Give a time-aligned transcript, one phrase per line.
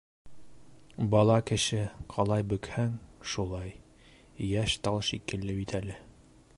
[1.15, 1.81] Бала кеше
[2.15, 2.97] ҡалай бөкһәң,
[3.33, 3.71] шулай,
[4.49, 6.01] йәш тал шикелле бит әле.